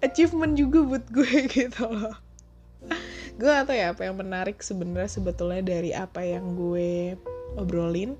achievement 0.00 0.56
juga 0.56 0.78
buat 0.84 1.04
gue 1.12 1.32
gitu 1.56 1.84
loh. 1.88 2.16
Gue 3.36 3.52
atau 3.52 3.72
ya 3.72 3.92
apa 3.92 4.04
yang 4.04 4.16
menarik 4.20 4.60
sebenarnya 4.60 5.10
sebetulnya 5.10 5.62
dari 5.64 5.90
apa 5.92 6.24
yang 6.24 6.56
gue 6.56 7.16
obrolin. 7.56 8.16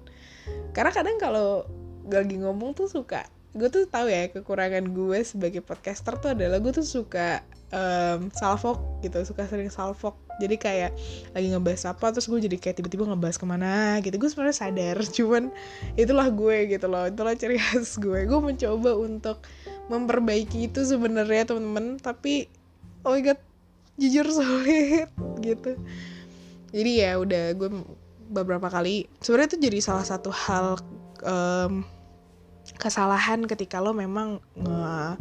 Karena 0.73 0.91
kadang 0.93 1.17
kalau 1.21 1.65
lagi 2.09 2.41
ngomong 2.41 2.75
tuh 2.75 2.91
suka 2.91 3.29
gue 3.51 3.67
tuh 3.67 3.83
tahu 3.91 4.07
ya 4.07 4.31
kekurangan 4.31 4.95
gue 4.95 5.19
sebagai 5.27 5.59
podcaster 5.59 6.15
tuh 6.23 6.39
adalah 6.39 6.63
gue 6.63 6.71
tuh 6.71 6.87
suka 6.87 7.43
um, 7.75 8.31
salfok 8.31 8.79
gitu 9.03 9.27
suka 9.27 9.43
sering 9.51 9.67
salfok 9.67 10.15
jadi 10.41 10.57
kayak 10.57 10.91
lagi 11.37 11.47
ngebahas 11.53 11.93
apa 11.93 12.07
terus 12.17 12.27
gue 12.27 12.41
jadi 12.49 12.57
kayak 12.57 12.81
tiba-tiba 12.81 13.05
ngebahas 13.05 13.37
ke 13.37 13.47
mana 13.47 14.01
gitu. 14.01 14.17
Gue 14.17 14.33
sebenarnya 14.33 14.57
sadar 14.57 14.97
cuman 15.17 15.53
itulah 16.01 16.29
gue 16.33 16.57
gitu 16.73 16.87
loh. 16.89 17.05
Itulah 17.05 17.37
ciri 17.37 17.61
khas 17.61 18.01
gue. 18.01 18.25
Gue 18.25 18.41
mencoba 18.41 18.91
untuk 18.97 19.45
memperbaiki 19.93 20.73
itu 20.73 20.81
sebenarnya 20.81 21.53
temen-temen. 21.53 22.01
Tapi 22.01 22.49
oh 23.05 23.13
my 23.13 23.21
god 23.21 23.41
jujur 24.01 24.25
sulit 24.41 25.13
gitu. 25.45 25.77
Jadi 26.73 26.91
ya 27.05 27.21
udah 27.21 27.53
gue 27.53 27.69
beberapa 28.31 28.71
kali 28.71 29.11
sebenarnya 29.19 29.55
itu 29.55 29.59
jadi 29.59 29.79
salah 29.83 30.07
satu 30.07 30.31
hal 30.31 30.79
um, 31.27 31.83
kesalahan 32.79 33.43
ketika 33.51 33.83
lo 33.83 33.91
memang 33.91 34.39
nge 34.55 35.19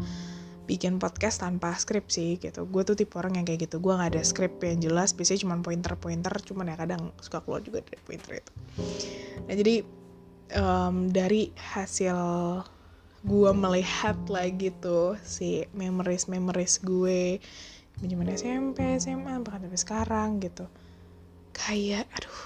bikin 0.70 1.02
podcast 1.02 1.42
tanpa 1.42 1.74
skrip 1.74 2.14
sih 2.14 2.38
gitu. 2.38 2.70
Gue 2.70 2.86
tuh 2.86 2.94
tipe 2.94 3.18
orang 3.18 3.42
yang 3.42 3.46
kayak 3.50 3.66
gitu. 3.66 3.82
Gue 3.82 3.98
nggak 3.98 4.14
ada 4.14 4.22
skrip 4.22 4.62
yang 4.62 4.78
jelas 4.78 5.18
biasanya 5.18 5.42
cuma 5.42 5.58
pointer-pointer 5.66 6.30
cuman 6.46 6.70
ya 6.70 6.78
kadang 6.78 7.10
suka 7.18 7.42
keluar 7.42 7.66
juga 7.66 7.82
dari 7.82 7.98
pointer 8.06 8.46
itu. 8.46 8.52
Nah 9.50 9.56
jadi 9.58 9.76
um, 10.54 11.10
dari 11.10 11.50
hasil 11.58 12.18
gue 13.26 13.52
melihat 13.52 14.16
lagi 14.30 14.70
tuh 14.78 15.18
si 15.26 15.66
memories 15.74 16.30
memories 16.30 16.80
gue 16.80 17.42
zaman 18.00 18.32
SMP 18.32 18.96
SMA 19.02 19.42
bahkan 19.42 19.66
sampai 19.66 19.82
sekarang 19.82 20.30
gitu. 20.38 20.70
Kayak 21.50 22.06
aduh. 22.14 22.42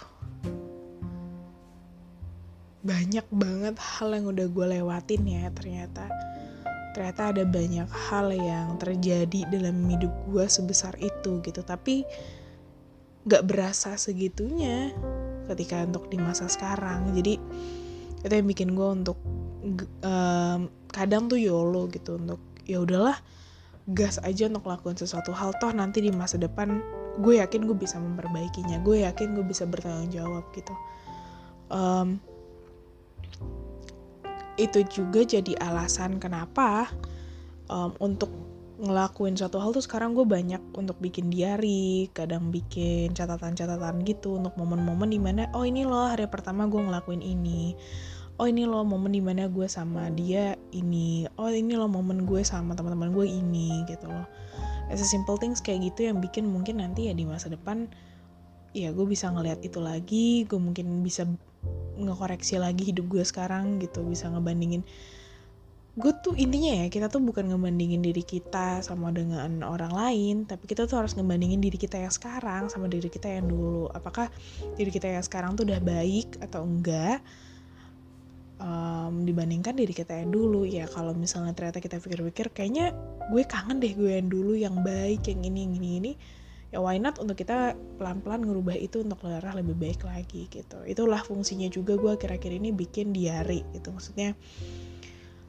Banyak 2.88 3.28
banget 3.32 3.76
hal 3.80 4.16
yang 4.16 4.32
udah 4.32 4.48
gue 4.48 4.66
lewatin 4.80 5.24
ya 5.28 5.52
ternyata 5.52 6.08
ternyata 6.94 7.34
ada 7.34 7.44
banyak 7.44 7.90
hal 7.90 8.32
yang 8.32 8.78
terjadi 8.78 9.50
dalam 9.50 9.84
hidup 9.90 10.14
gue 10.30 10.46
sebesar 10.46 10.94
itu 11.02 11.42
gitu. 11.42 11.66
Tapi 11.66 12.06
gak 13.26 13.44
berasa 13.50 13.98
segitunya 14.00 14.94
ketika 15.50 15.84
untuk 15.84 16.08
di 16.08 16.18
masa 16.22 16.48
sekarang. 16.48 17.12
Jadi 17.18 17.36
itu 18.24 18.34
yang 18.34 18.48
bikin 18.48 18.70
gue 18.78 18.90
untuk 19.04 19.20
um, 20.06 20.72
kadang 20.94 21.28
tuh 21.28 21.42
yolo 21.42 21.92
gitu 21.92 22.16
untuk 22.16 22.40
ya 22.64 22.80
udahlah 22.80 23.20
gas 23.92 24.16
aja 24.24 24.48
untuk 24.48 24.70
lakukan 24.70 24.96
sesuatu 24.96 25.36
hal. 25.36 25.52
Toh 25.60 25.76
nanti 25.76 26.00
di 26.00 26.12
masa 26.14 26.40
depan 26.40 26.80
gue 27.20 27.44
yakin 27.44 27.68
gue 27.68 27.76
bisa 27.76 28.00
memperbaikinya. 28.00 28.80
Gue 28.82 29.04
yakin 29.04 29.36
gue 29.36 29.44
bisa 29.44 29.68
bertanggung 29.68 30.14
jawab 30.14 30.48
gitu. 30.56 30.72
Um, 31.74 32.22
itu 34.64 34.80
juga 34.88 35.28
jadi 35.28 35.60
alasan 35.60 36.24
kenapa 36.24 36.88
um, 37.68 37.92
untuk 38.00 38.32
ngelakuin 38.84 39.38
suatu 39.38 39.62
hal 39.62 39.72
tuh 39.72 39.86
sekarang 39.86 40.12
gue 40.12 40.26
banyak 40.28 40.60
untuk 40.76 40.98
bikin 41.00 41.30
diary, 41.32 42.12
kadang 42.12 42.50
bikin 42.52 43.14
catatan-catatan 43.16 44.04
gitu 44.04 44.42
untuk 44.42 44.58
momen-momen 44.60 45.08
di 45.08 45.22
mana 45.22 45.48
oh 45.56 45.64
ini 45.64 45.88
loh 45.88 46.10
hari 46.10 46.28
pertama 46.28 46.68
gue 46.68 46.82
ngelakuin 46.82 47.22
ini, 47.22 47.78
oh 48.42 48.50
ini 48.50 48.66
loh 48.66 48.82
momen 48.84 49.14
di 49.14 49.22
mana 49.22 49.46
gue 49.48 49.70
sama 49.70 50.10
dia 50.12 50.58
ini, 50.74 51.30
oh 51.38 51.48
ini 51.54 51.78
loh 51.78 51.88
momen 51.88 52.26
gue 52.26 52.42
sama 52.42 52.74
teman-teman 52.74 53.14
gue 53.14 53.28
ini 53.30 53.86
gitu 53.88 54.10
loh. 54.10 54.26
As 54.92 55.00
a 55.00 55.08
simple 55.08 55.40
things 55.40 55.62
kayak 55.62 55.94
gitu 55.94 56.10
yang 56.10 56.20
bikin 56.20 56.50
mungkin 56.50 56.82
nanti 56.82 57.08
ya 57.08 57.14
di 57.16 57.24
masa 57.24 57.48
depan 57.48 57.88
ya 58.74 58.90
gue 58.90 59.06
bisa 59.06 59.30
ngeliat 59.30 59.62
itu 59.62 59.80
lagi, 59.80 60.44
gue 60.50 60.60
mungkin 60.60 61.06
bisa 61.06 61.30
ngekoreksi 61.98 62.58
lagi 62.58 62.90
hidup 62.90 63.10
gue 63.10 63.24
sekarang 63.26 63.82
gitu 63.82 64.06
bisa 64.06 64.30
ngebandingin. 64.30 64.82
Gue 65.94 66.10
tuh 66.26 66.34
intinya 66.34 66.74
ya 66.84 66.88
kita 66.90 67.06
tuh 67.06 67.22
bukan 67.22 67.54
ngebandingin 67.54 68.02
diri 68.02 68.26
kita 68.26 68.82
sama 68.82 69.14
dengan 69.14 69.62
orang 69.62 69.94
lain 69.94 70.36
tapi 70.50 70.66
kita 70.66 70.90
tuh 70.90 71.06
harus 71.06 71.14
ngebandingin 71.14 71.62
diri 71.62 71.78
kita 71.78 72.02
yang 72.02 72.10
sekarang 72.10 72.66
sama 72.68 72.90
diri 72.90 73.08
kita 73.14 73.30
yang 73.30 73.46
dulu. 73.46 73.90
Apakah 73.94 74.34
diri 74.74 74.90
kita 74.90 75.06
yang 75.06 75.22
sekarang 75.22 75.54
tuh 75.54 75.70
udah 75.70 75.82
baik 75.82 76.42
atau 76.42 76.66
enggak? 76.66 77.22
Um, 78.64 79.28
dibandingkan 79.28 79.76
diri 79.76 79.94
kita 79.94 80.18
yang 80.18 80.34
dulu. 80.34 80.66
Ya 80.66 80.90
kalau 80.90 81.14
misalnya 81.14 81.54
ternyata 81.54 81.78
kita 81.78 82.02
pikir-pikir 82.02 82.50
kayaknya 82.50 82.98
gue 83.30 83.44
kangen 83.46 83.78
deh 83.78 83.94
gue 83.94 84.18
yang 84.18 84.30
dulu 84.34 84.58
yang 84.58 84.82
baik 84.82 85.30
yang 85.30 85.46
ini 85.46 85.60
yang 85.70 85.74
ini 85.78 85.90
ini 86.02 86.14
ya 86.74 86.82
why 86.82 86.98
not 86.98 87.22
untuk 87.22 87.38
kita 87.38 87.78
pelan-pelan 88.02 88.42
ngerubah 88.42 88.74
itu 88.74 89.06
untuk 89.06 89.22
darah 89.22 89.54
lebih 89.54 89.78
baik 89.78 90.02
lagi 90.10 90.50
gitu. 90.50 90.82
Itulah 90.90 91.22
fungsinya 91.22 91.70
juga 91.70 91.94
gue 92.02 92.18
akhir-akhir 92.18 92.50
ini 92.50 92.74
bikin 92.74 93.14
diary 93.14 93.62
gitu. 93.78 93.94
Maksudnya 93.94 94.34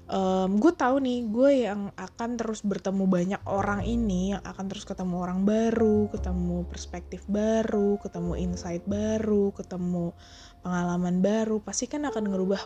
um, 0.08 0.60
gue 0.60 0.72
tahu 0.76 1.00
nih 1.00 1.20
gue 1.32 1.50
yang 1.64 1.88
akan 1.96 2.36
terus 2.36 2.60
bertemu 2.60 3.04
banyak 3.08 3.42
orang 3.48 3.84
ini 3.88 4.36
yang 4.36 4.42
akan 4.44 4.68
terus 4.68 4.84
ketemu 4.84 5.24
orang 5.24 5.48
baru 5.48 6.12
ketemu 6.12 6.68
perspektif 6.68 7.24
baru 7.28 7.96
ketemu 8.00 8.32
insight 8.36 8.84
baru 8.84 9.52
ketemu 9.56 10.12
pengalaman 10.60 11.24
baru 11.24 11.60
pasti 11.64 11.88
kan 11.88 12.04
akan 12.04 12.24
ngerubah 12.28 12.62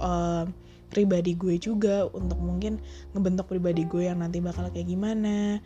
um, 0.00 0.52
pribadi 0.88 1.36
gue 1.36 1.60
juga 1.60 2.08
untuk 2.08 2.40
mungkin 2.40 2.80
ngebentuk 3.12 3.48
pribadi 3.52 3.84
gue 3.84 4.08
yang 4.08 4.24
nanti 4.24 4.40
bakal 4.40 4.72
kayak 4.72 4.88
gimana 4.88 5.60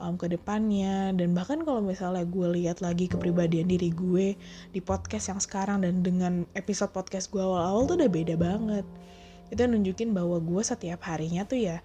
um, 0.00 0.14
ke 0.18 0.26
depannya. 0.30 1.12
Dan 1.14 1.36
bahkan 1.36 1.62
kalau 1.62 1.84
misalnya 1.84 2.24
gue 2.26 2.48
lihat 2.62 2.82
lagi 2.82 3.06
kepribadian 3.10 3.70
diri 3.70 3.90
gue 3.94 4.34
di 4.72 4.80
podcast 4.80 5.30
yang 5.34 5.40
sekarang 5.42 5.82
dan 5.84 6.02
dengan 6.02 6.48
episode 6.56 6.90
podcast 6.90 7.30
gue 7.30 7.42
awal-awal 7.42 7.86
tuh 7.86 7.96
udah 8.00 8.10
beda 8.10 8.34
banget. 8.38 8.86
Itu 9.52 9.60
nunjukin 9.68 10.16
bahwa 10.16 10.40
gue 10.40 10.62
setiap 10.64 11.04
harinya 11.06 11.44
tuh 11.46 11.60
ya 11.60 11.78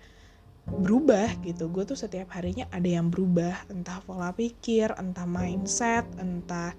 berubah 0.70 1.42
gitu. 1.46 1.70
Gue 1.70 1.84
tuh 1.86 1.98
setiap 1.98 2.34
harinya 2.34 2.66
ada 2.70 2.88
yang 2.88 3.10
berubah. 3.10 3.70
Entah 3.70 4.01
pola 4.06 4.34
pikir 4.34 4.94
entah 4.98 5.25
mindset 5.25 6.06
entah 6.18 6.74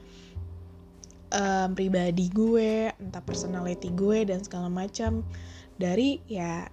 um, 1.35 1.75
pribadi 1.75 2.31
gue 2.31 2.91
entah 2.99 3.23
personality 3.23 3.91
gue 3.95 4.27
dan 4.27 4.43
segala 4.43 4.71
macam. 4.71 5.23
Dari 5.81 6.21
ya 6.29 6.69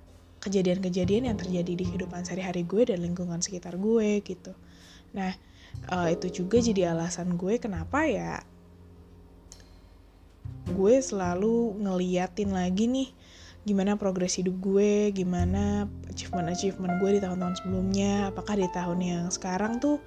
kejadian-kejadian 0.47 1.29
yang 1.29 1.37
terjadi 1.37 1.75
di 1.75 1.83
kehidupan 1.83 2.23
sehari-hari 2.23 2.63
gue 2.63 2.87
dan 2.87 3.03
lingkungan 3.03 3.43
sekitar 3.43 3.75
gue 3.75 4.23
gitu. 4.23 4.55
Nah, 5.11 5.35
uh, 5.91 6.07
itu 6.07 6.43
juga 6.43 6.57
jadi 6.63 6.95
alasan 6.95 7.35
gue 7.35 7.59
kenapa 7.59 8.07
ya 8.07 8.41
gue 10.67 10.95
selalu 10.99 11.79
ngeliatin 11.79 12.51
lagi 12.51 12.91
nih 12.91 13.09
gimana 13.67 13.99
progres 13.99 14.39
hidup 14.39 14.55
gue, 14.63 15.11
gimana 15.11 15.91
achievement-achievement 16.07 17.03
gue 17.03 17.19
di 17.19 17.21
tahun-tahun 17.23 17.59
sebelumnya, 17.59 18.31
apakah 18.31 18.55
di 18.55 18.67
tahun 18.71 18.99
yang 19.03 19.25
sekarang 19.27 19.83
tuh 19.83 19.99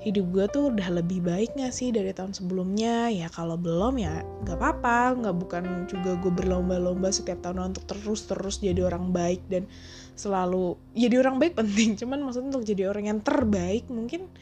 hidup 0.00 0.26
gue 0.32 0.46
tuh 0.48 0.64
udah 0.72 0.88
lebih 0.96 1.20
baik 1.20 1.52
gak 1.60 1.76
sih 1.76 1.92
dari 1.92 2.10
tahun 2.16 2.32
sebelumnya? 2.32 3.12
Ya 3.12 3.28
kalau 3.28 3.60
belum 3.60 4.00
ya 4.00 4.24
nggak 4.44 4.56
apa-apa. 4.56 5.20
Nggak 5.20 5.36
bukan 5.36 5.62
juga 5.86 6.16
gue 6.16 6.32
berlomba-lomba 6.32 7.12
setiap 7.12 7.44
tahun 7.44 7.76
untuk 7.76 7.84
terus-terus 7.84 8.64
jadi 8.64 8.88
orang 8.88 9.12
baik 9.12 9.44
dan 9.52 9.68
selalu 10.16 10.80
jadi 10.96 11.20
orang 11.20 11.36
baik 11.36 11.52
penting. 11.60 12.00
Cuman 12.00 12.24
maksudnya 12.24 12.56
untuk 12.56 12.64
jadi 12.64 12.88
orang 12.88 13.12
yang 13.12 13.20
terbaik 13.20 13.84
mungkin 13.92 14.32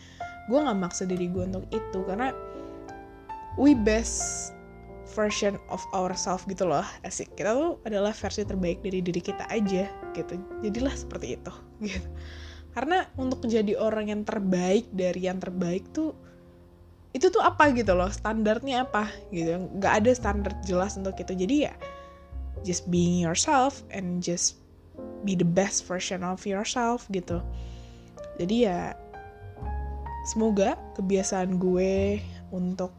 gue 0.46 0.58
nggak 0.58 0.78
maksa 0.78 1.02
diri 1.10 1.26
gue 1.26 1.42
untuk 1.50 1.66
itu. 1.74 1.98
Karena 2.06 2.30
we 3.58 3.74
best 3.74 4.54
version 5.18 5.58
of 5.74 5.82
ourselves 5.90 6.46
gitu 6.46 6.70
loh 6.70 6.86
asik. 7.02 7.34
Kita 7.34 7.58
tuh 7.58 7.82
adalah 7.82 8.14
versi 8.14 8.46
terbaik 8.46 8.78
dari 8.86 9.02
diri 9.02 9.18
kita 9.18 9.50
aja 9.50 9.90
gitu. 10.14 10.38
Jadilah 10.62 10.94
seperti 10.94 11.34
itu 11.34 11.52
gitu 11.90 12.06
karena 12.76 13.08
untuk 13.16 13.44
jadi 13.48 13.74
orang 13.80 14.12
yang 14.12 14.22
terbaik 14.22 14.88
dari 14.92 15.26
yang 15.26 15.40
terbaik 15.40 15.88
tuh 15.92 16.14
itu 17.16 17.32
tuh 17.32 17.40
apa 17.40 17.72
gitu 17.72 17.96
loh? 17.96 18.08
Standarnya 18.12 18.84
apa 18.86 19.08
gitu? 19.32 19.68
Nggak 19.80 19.92
ada 20.04 20.10
standar 20.12 20.52
jelas 20.62 20.94
untuk 21.00 21.16
itu. 21.18 21.32
Jadi 21.34 21.56
ya 21.66 21.74
just 22.66 22.86
being 22.90 23.18
yourself 23.18 23.82
and 23.94 24.20
just 24.20 24.60
be 25.22 25.34
the 25.34 25.46
best 25.46 25.86
version 25.86 26.22
of 26.22 26.44
yourself 26.46 27.06
gitu. 27.10 27.42
Jadi 28.38 28.70
ya 28.70 28.94
semoga 30.28 30.76
kebiasaan 30.94 31.56
gue 31.58 32.20
untuk 32.52 32.92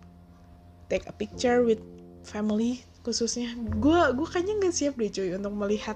take 0.89 1.05
a 1.05 1.13
picture 1.13 1.61
with 1.61 1.79
family 2.25 2.81
khususnya 3.05 3.55
gue 3.79 3.99
gue 4.11 4.27
kayaknya 4.27 4.59
nggak 4.59 4.75
siap 4.75 4.93
deh 4.99 5.07
cuy 5.07 5.31
untuk 5.38 5.53
melihat 5.55 5.95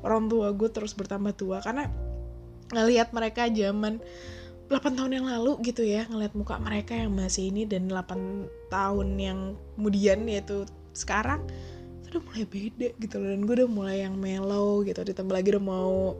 orang 0.00 0.30
tua 0.32 0.54
gue 0.56 0.68
terus 0.72 0.96
bertambah 0.96 1.36
tua. 1.36 1.60
Karena 1.60 1.90
ngelihat 2.72 3.12
mereka 3.16 3.48
zaman 3.48 4.00
8 4.68 5.00
tahun 5.00 5.12
yang 5.16 5.26
lalu 5.26 5.64
gitu 5.64 5.80
ya 5.80 6.04
ngelihat 6.12 6.36
muka 6.36 6.60
mereka 6.60 6.92
yang 6.92 7.16
masih 7.16 7.48
ini 7.48 7.64
dan 7.64 7.88
8 7.88 8.68
tahun 8.68 9.08
yang 9.16 9.38
kemudian 9.76 10.28
yaitu 10.28 10.68
sekarang 10.92 11.40
udah 12.08 12.20
mulai 12.24 12.44
beda 12.48 12.88
gitu 12.96 13.16
loh. 13.20 13.28
Dan 13.32 13.44
gue 13.44 13.54
udah 13.64 13.68
mulai 13.68 13.96
yang 14.04 14.16
mellow 14.16 14.80
gitu 14.84 15.00
ditambah 15.04 15.32
lagi 15.32 15.48
udah 15.56 15.64
mau 15.64 16.16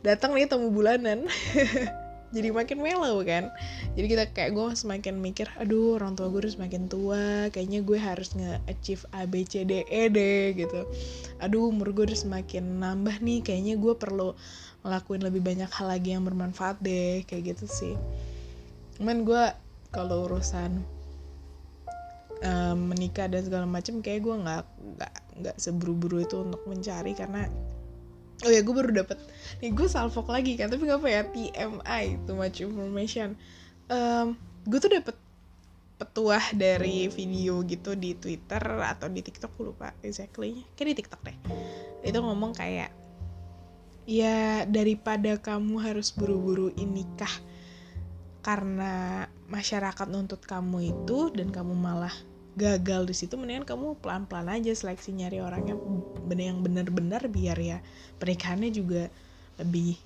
datang 0.00 0.32
nih 0.32 0.48
tamu 0.48 0.72
bulanan 0.72 1.28
jadi 2.30 2.54
makin 2.54 2.78
mellow 2.78 3.22
kan. 3.26 3.50
Jadi 3.98 4.06
kita 4.06 4.24
kayak 4.30 4.54
gue 4.54 4.66
semakin 4.78 5.18
mikir 5.18 5.50
aduh 5.58 5.98
orang 5.98 6.14
tua 6.14 6.30
gue 6.30 6.46
udah 6.46 6.54
semakin 6.54 6.86
tua 6.86 7.50
kayaknya 7.50 7.82
gue 7.82 7.98
harus 7.98 8.34
nge-achieve 8.38 9.02
A 9.10 9.26
B 9.26 9.42
C 9.42 9.66
D 9.66 9.82
E 9.90 10.06
D 10.06 10.18
gitu. 10.54 10.86
Aduh 11.42 11.74
umur 11.74 11.90
gue 11.90 12.10
udah 12.10 12.18
semakin 12.18 12.78
nambah 12.78 13.18
nih 13.18 13.42
kayaknya 13.42 13.74
gue 13.78 13.94
perlu 13.98 14.38
ngelakuin 14.86 15.22
lebih 15.26 15.42
banyak 15.44 15.68
hal 15.68 15.86
lagi 15.90 16.14
yang 16.14 16.24
bermanfaat 16.24 16.78
deh 16.80 17.26
kayak 17.26 17.54
gitu 17.54 17.66
sih. 17.66 17.94
Cuman 18.96 19.26
gue 19.26 19.44
kalau 19.90 20.30
urusan 20.30 20.86
um, 22.46 22.78
menikah 22.94 23.26
dan 23.26 23.42
segala 23.44 23.66
macam 23.66 24.00
kayak 24.00 24.22
gue 24.22 24.34
nggak 24.38 24.64
nggak 24.96 25.14
nggak 25.40 25.56
seburu-buru 25.58 26.22
itu 26.22 26.40
untuk 26.40 26.62
mencari 26.68 27.12
karena 27.16 27.48
oh 28.44 28.50
ya 28.50 28.60
gue 28.64 28.74
baru 28.74 28.90
dapet. 28.92 29.18
Nih 29.60 29.72
gue 29.72 29.88
salvok 29.88 30.32
lagi 30.32 30.56
kan 30.56 30.72
tapi 30.72 30.88
gak 30.88 31.00
apa 31.00 31.08
ya 31.08 31.22
TMI 31.28 32.04
too 32.24 32.36
much 32.36 32.60
information. 32.60 33.36
Um, 33.90 34.38
gue 34.64 34.78
tuh 34.80 34.92
dapet 34.92 35.16
petuah 36.00 36.56
dari 36.56 37.12
video 37.12 37.60
gitu 37.68 37.92
di 37.92 38.16
Twitter 38.16 38.62
atau 38.80 39.12
di 39.12 39.20
TikTok 39.20 39.52
gue 39.56 39.66
lupa 39.74 39.92
exactly. 40.00 40.64
Kayak 40.74 40.88
di 40.88 40.96
TikTok 41.04 41.20
deh. 41.26 41.36
Itu 42.06 42.24
ngomong 42.24 42.56
kayak 42.56 42.90
ya 44.08 44.64
daripada 44.64 45.36
kamu 45.36 45.76
harus 45.84 46.10
buru-buru 46.10 46.72
nikah 46.74 47.30
karena 48.40 49.28
masyarakat 49.52 50.08
nuntut 50.08 50.40
kamu 50.48 50.96
itu 50.96 51.28
dan 51.36 51.52
kamu 51.52 51.76
malah 51.76 52.12
gagal 52.58 53.06
di 53.06 53.14
situ 53.14 53.38
mendingan 53.38 53.62
kamu 53.62 53.98
pelan-pelan 54.02 54.50
aja 54.50 54.74
seleksi 54.74 55.14
nyari 55.14 55.38
orangnya 55.38 55.78
bener 56.26 56.50
yang 56.50 56.60
bener-bener 56.66 57.22
biar 57.30 57.58
ya 57.58 57.78
pernikahannya 58.18 58.70
juga 58.74 59.06
lebih 59.60 60.00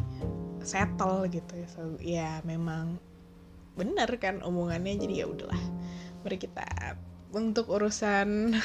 settle 0.65 1.31
gitu 1.31 1.53
ya. 1.55 1.69
So, 1.71 1.81
ya 2.03 2.31
memang 2.43 2.99
bener 3.79 4.09
kan 4.19 4.43
omongannya 4.43 4.99
jadi 4.99 5.25
ya 5.25 5.27
udahlah. 5.31 5.63
Mari 6.27 6.37
kita 6.41 6.67
untuk 7.31 7.71
urusan 7.71 8.59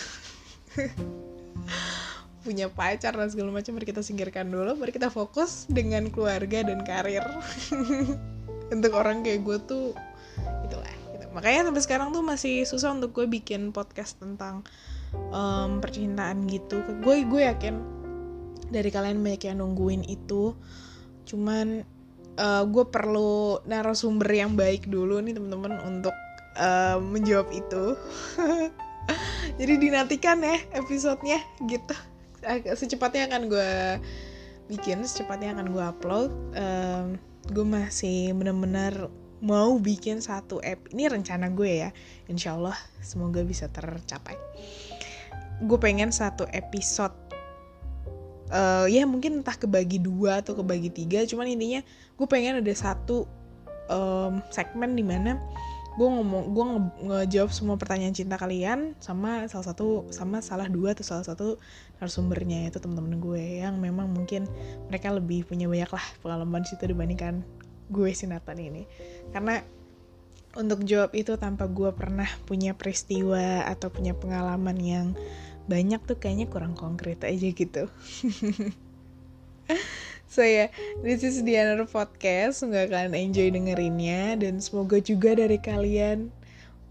punya 2.46 2.72
pacar 2.72 3.14
dan 3.14 3.28
segala 3.30 3.52
macam 3.52 3.76
mari 3.76 3.86
kita 3.86 4.02
singkirkan 4.02 4.50
dulu. 4.50 4.80
Mari 4.80 4.96
kita 4.96 5.12
fokus 5.12 5.70
dengan 5.70 6.08
keluarga 6.10 6.66
dan 6.66 6.82
karir. 6.88 7.26
Untuk 8.70 8.94
orang 8.94 9.26
kayak 9.26 9.50
gue 9.50 9.58
tuh 9.66 9.86
makanya 11.40 11.72
sampai 11.72 11.84
sekarang 11.88 12.08
tuh 12.12 12.20
masih 12.20 12.68
susah 12.68 12.92
untuk 12.92 13.16
gue 13.16 13.24
bikin 13.24 13.72
podcast 13.72 14.20
tentang 14.20 14.68
um, 15.32 15.80
percintaan 15.80 16.44
gitu. 16.52 16.84
Gue 17.00 17.24
gue 17.24 17.48
yakin 17.48 17.80
dari 18.68 18.92
kalian 18.92 19.24
banyak 19.24 19.48
yang 19.48 19.64
nungguin 19.64 20.04
itu. 20.04 20.52
Cuman 21.24 21.88
uh, 22.36 22.64
gue 22.68 22.86
perlu 22.92 23.64
narasumber 23.64 24.28
yang 24.28 24.60
baik 24.60 24.92
dulu 24.92 25.24
nih 25.24 25.40
teman-teman 25.40 25.80
untuk 25.88 26.12
uh, 26.60 27.00
menjawab 27.00 27.48
itu. 27.56 27.96
Jadi 29.64 29.74
dinantikan 29.80 30.44
ya 30.44 30.60
episodenya 30.76 31.40
gitu. 31.72 31.96
Secepatnya 32.76 33.32
akan 33.32 33.48
gue 33.48 33.72
bikin 34.76 35.08
secepatnya 35.08 35.56
akan 35.56 35.72
gue 35.72 35.84
upload. 35.88 36.32
Um, 36.52 37.16
gue 37.48 37.64
masih 37.64 38.36
bener-bener 38.36 39.08
mau 39.40 39.76
bikin 39.80 40.20
satu 40.20 40.60
app. 40.64 40.92
Ini 40.92 41.12
rencana 41.12 41.52
gue 41.52 41.88
ya. 41.88 41.90
Insya 42.28 42.56
Allah 42.56 42.76
semoga 43.04 43.44
bisa 43.44 43.68
tercapai. 43.72 44.36
Gue 45.64 45.80
pengen 45.80 46.12
satu 46.12 46.48
episode. 46.52 47.16
Uh, 48.50 48.90
ya 48.90 49.06
mungkin 49.06 49.46
entah 49.46 49.54
kebagi 49.54 50.02
dua 50.02 50.42
atau 50.42 50.58
kebagi 50.58 50.90
tiga. 50.92 51.24
Cuman 51.28 51.50
intinya 51.52 51.84
gue 52.16 52.28
pengen 52.28 52.60
ada 52.60 52.74
satu 52.76 53.30
um, 53.90 54.42
segmen 54.50 54.96
di 54.96 55.04
mana 55.04 55.38
gue 56.00 56.08
ngomong 56.08 56.56
gue 56.56 56.64
nge 56.64 56.80
ngejawab 57.12 57.52
semua 57.52 57.76
pertanyaan 57.76 58.16
cinta 58.16 58.40
kalian 58.40 58.96
sama 59.04 59.44
salah 59.52 59.68
satu 59.68 60.08
sama 60.16 60.40
salah 60.40 60.72
dua 60.72 60.96
atau 60.96 61.04
salah 61.04 61.28
satu 61.28 61.60
narasumbernya 62.00 62.72
itu 62.72 62.80
temen-temen 62.80 63.20
gue 63.20 63.60
yang 63.60 63.76
memang 63.84 64.08
mungkin 64.08 64.48
mereka 64.88 65.12
lebih 65.12 65.44
punya 65.44 65.68
banyak 65.68 65.92
lah 65.92 66.06
pengalaman 66.24 66.64
situ 66.64 66.88
dibandingkan 66.88 67.44
gue 67.90 68.14
si 68.14 68.30
Nathan 68.30 68.62
ini 68.62 68.86
karena 69.34 69.66
untuk 70.58 70.82
jawab 70.82 71.14
itu 71.14 71.38
tanpa 71.38 71.70
gue 71.70 71.94
pernah 71.94 72.26
punya 72.50 72.74
peristiwa 72.74 73.70
atau 73.70 73.94
punya 73.94 74.18
pengalaman 74.18 74.78
yang 74.82 75.08
banyak 75.70 76.02
tuh 76.10 76.18
kayaknya 76.18 76.50
kurang 76.50 76.74
konkret 76.74 77.22
aja 77.22 77.48
gitu. 77.54 77.86
so 80.34 80.42
ya, 80.42 80.66
yeah, 80.66 80.68
this 81.06 81.22
is 81.22 81.46
the 81.46 81.54
another 81.54 81.86
podcast. 81.86 82.66
Semoga 82.66 82.90
kalian 82.90 83.14
enjoy 83.14 83.54
dengerinnya 83.54 84.42
dan 84.42 84.58
semoga 84.58 84.98
juga 84.98 85.38
dari 85.38 85.62
kalian 85.62 86.34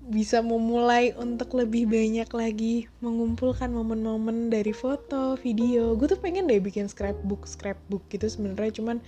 bisa 0.08 0.40
memulai 0.40 1.12
untuk 1.18 1.58
lebih 1.58 1.90
banyak 1.90 2.30
lagi 2.32 2.88
mengumpulkan 3.02 3.68
momen-momen 3.68 4.48
dari 4.48 4.70
foto, 4.70 5.34
video. 5.36 5.98
Gue 5.98 6.14
tuh 6.14 6.20
pengen 6.22 6.46
deh 6.46 6.62
bikin 6.62 6.86
scrapbook, 6.86 7.44
scrapbook 7.44 8.06
gitu 8.08 8.30
sebenarnya 8.30 8.78
cuman 8.78 9.02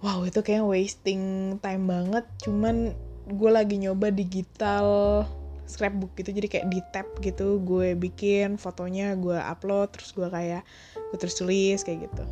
wow 0.00 0.24
itu 0.26 0.40
kayak 0.42 0.64
wasting 0.66 1.54
time 1.62 1.84
banget 1.86 2.24
cuman 2.42 2.96
gue 3.28 3.50
lagi 3.50 3.80
nyoba 3.80 4.10
digital 4.12 5.22
scrapbook 5.64 6.12
gitu 6.16 6.32
jadi 6.32 6.48
kayak 6.48 6.66
di 6.68 6.80
tab 6.92 7.08
gitu 7.24 7.60
gue 7.64 7.96
bikin 7.96 8.60
fotonya 8.60 9.16
gue 9.16 9.36
upload 9.36 9.92
terus 9.96 10.12
gue 10.12 10.28
kayak 10.28 10.62
gue 11.12 11.18
terus 11.18 11.36
tulis 11.38 11.80
kayak 11.80 12.08
gitu 12.10 12.24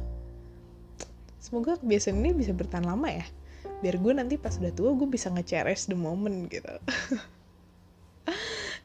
semoga 1.40 1.80
kebiasaan 1.80 2.20
ini 2.20 2.36
bisa 2.36 2.52
bertahan 2.52 2.84
lama 2.84 3.08
ya 3.08 3.24
biar 3.80 3.98
gue 3.98 4.12
nanti 4.14 4.34
pas 4.36 4.54
udah 4.60 4.72
tua 4.74 4.94
gue 4.94 5.08
bisa 5.08 5.32
nge-cherish 5.32 5.88
the 5.88 5.96
moment 5.96 6.48
gitu 6.48 6.72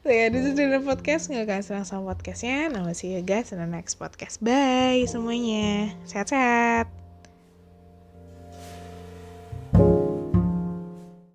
So 0.06 0.14
ya, 0.14 0.30
this 0.30 0.46
is 0.46 0.54
the 0.54 0.78
podcast. 0.78 1.26
Nggak 1.26 1.44
akan 1.50 1.60
senang 1.66 1.86
sama 1.86 2.14
podcastnya. 2.14 2.70
Nah, 2.70 2.86
see 2.94 3.18
you 3.18 3.22
guys 3.26 3.50
in 3.50 3.58
the 3.58 3.66
next 3.66 3.98
podcast. 3.98 4.38
Bye 4.38 5.02
semuanya. 5.10 5.90
Sehat-sehat. 6.06 7.07